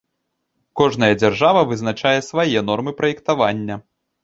[0.81, 3.81] Кожная дзяржава вызначае свае нормы праектавання.